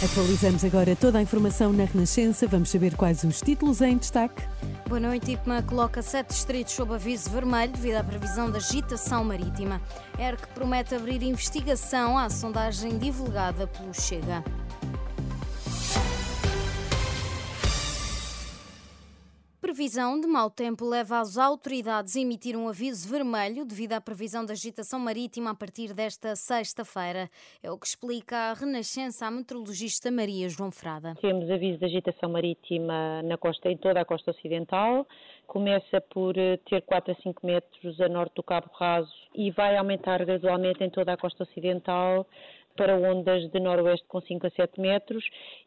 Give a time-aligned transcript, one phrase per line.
[0.00, 2.46] Atualizamos agora toda a informação na Renascença.
[2.46, 4.44] Vamos saber quais os títulos em destaque.
[4.88, 5.32] Boa noite.
[5.32, 9.80] IPMA coloca sete distritos sob aviso vermelho devido à previsão da agitação marítima.
[10.16, 14.44] ERC promete abrir investigação à sondagem divulgada pelo Chega.
[19.78, 24.44] Previsão de mau tempo leva as autoridades a emitir um aviso vermelho devido à previsão
[24.44, 27.30] de agitação marítima a partir desta sexta-feira.
[27.62, 31.14] É o que explica a Renascença à meteorologista Maria João Frada.
[31.20, 35.06] Temos aviso de agitação marítima na costa, em toda a costa ocidental.
[35.46, 39.76] Começa por eh, ter 4 a 5 metros a norte do Cabo Raso e vai
[39.76, 42.26] aumentar gradualmente em toda a costa ocidental
[42.78, 45.24] para ondas de noroeste com 5 a 7 metros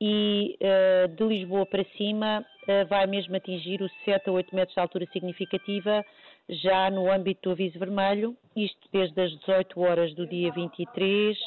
[0.00, 4.74] e uh, de Lisboa para cima uh, vai mesmo atingir os 7 a 8 metros
[4.74, 6.04] de altura significativa
[6.48, 11.42] já no âmbito do aviso vermelho, isto desde as 18 horas do dia 23 uh,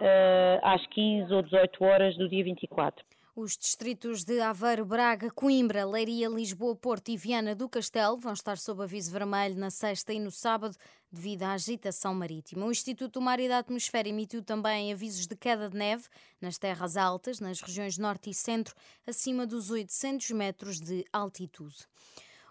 [0.00, 3.04] eh, às 15 ou 18 horas do dia 24.
[3.40, 8.58] Os distritos de Aveiro, Braga, Coimbra, Leiria, Lisboa, Porto e Viana do Castelo vão estar
[8.58, 10.76] sob aviso vermelho na sexta e no sábado
[11.08, 12.66] devido à agitação marítima.
[12.66, 16.08] O Instituto do Mar e da Atmosfera emitiu também avisos de queda de neve
[16.40, 18.74] nas terras altas, nas regiões norte e centro,
[19.06, 21.86] acima dos 800 metros de altitude.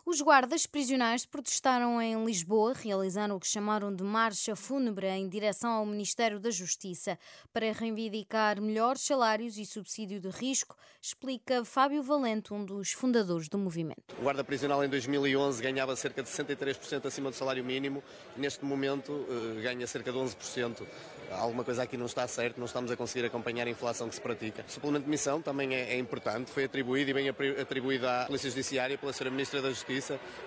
[0.09, 5.69] Os guardas prisionais protestaram em Lisboa, realizaram o que chamaram de marcha fúnebre em direção
[5.69, 7.19] ao Ministério da Justiça
[7.51, 13.57] para reivindicar melhores salários e subsídio de risco, explica Fábio Valente, um dos fundadores do
[13.57, 14.15] movimento.
[14.17, 18.01] O guarda prisional em 2011 ganhava cerca de 63% acima do salário mínimo,
[18.37, 20.87] neste momento eh, ganha cerca de 11%
[21.31, 24.21] alguma coisa aqui não está certo, não estamos a conseguir acompanhar a inflação que se
[24.21, 24.63] pratica.
[24.67, 28.49] O suplemento de missão também é, é importante, foi atribuído e bem atribuído à Polícia
[28.49, 29.29] Judiciária pela Sra.
[29.29, 29.96] Ministra da Justiça,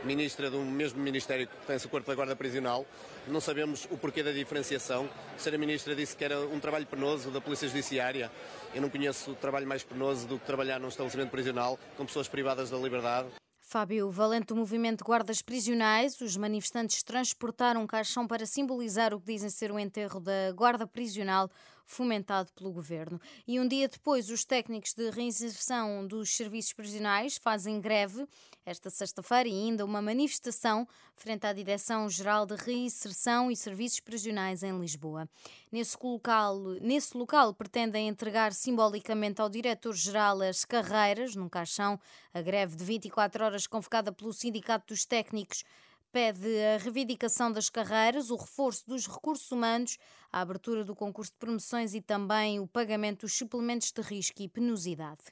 [0.05, 2.87] Ministra do mesmo Ministério que pertence ao Corpo da Guarda Prisional.
[3.27, 5.09] Não sabemos o porquê da diferenciação.
[5.34, 5.59] A Sra.
[5.59, 8.31] Ministra disse que era um trabalho penoso da Polícia Judiciária.
[8.75, 12.71] Eu não conheço trabalho mais penoso do que trabalhar num estabelecimento prisional com pessoas privadas
[12.71, 13.28] da liberdade.
[13.60, 19.33] Fábio Valente do movimento Guardas Prisionais, os manifestantes transportaram um caixão para simbolizar o que
[19.33, 21.49] dizem ser o enterro da guarda prisional
[21.91, 23.21] fomentado pelo governo.
[23.47, 28.27] E um dia depois, os técnicos de reinserção dos serviços prisionais fazem greve
[28.65, 30.87] esta sexta-feira e ainda uma manifestação
[31.17, 35.28] frente à Direção-Geral de Reinserção e Serviços Prisionais em Lisboa.
[35.73, 41.99] Nesse local, nesse local pretendem entregar simbolicamente ao diretor-geral as carreiras num caixão.
[42.33, 45.65] A greve de 24 horas convocada pelo Sindicato dos Técnicos
[46.12, 49.98] pede a reivindicação das carreiras, o reforço dos recursos humanos,
[50.32, 54.48] a abertura do concurso de promoções e também o pagamento dos suplementos de risco e
[54.48, 55.25] penosidade.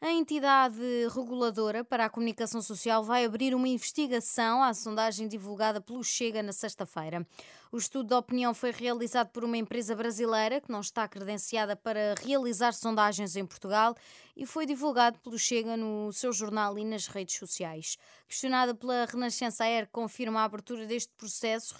[0.00, 0.78] A entidade
[1.14, 6.52] reguladora para a comunicação social vai abrir uma investigação à sondagem divulgada pelo Chega na
[6.52, 7.26] sexta-feira.
[7.72, 12.14] O estudo de opinião foi realizado por uma empresa brasileira que não está credenciada para
[12.24, 13.94] realizar sondagens em Portugal
[14.36, 17.96] e foi divulgado pelo Chega no seu jornal e nas redes sociais.
[18.28, 21.74] Questionada pela Renascença Air, confirma a abertura deste processo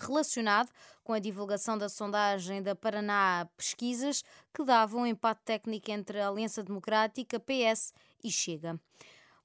[0.00, 0.70] relacionado
[1.02, 4.22] com a divulgação da sondagem da Paraná Pesquisas,
[4.52, 8.78] que dava um empate técnico entre a Aliança Democrática, PS e Chega.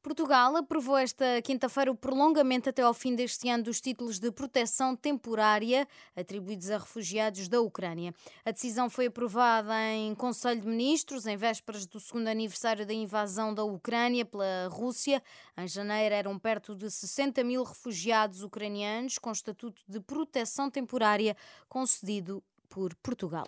[0.01, 4.95] Portugal aprovou esta quinta-feira o prolongamento até ao fim deste ano dos títulos de proteção
[4.95, 8.13] temporária atribuídos a refugiados da Ucrânia.
[8.45, 13.53] A decisão foi aprovada em Conselho de Ministros em vésperas do segundo aniversário da invasão
[13.53, 15.21] da Ucrânia pela Rússia.
[15.57, 21.35] Em janeiro eram perto de 60 mil refugiados ucranianos com estatuto de proteção temporária
[21.67, 23.47] concedido por Portugal.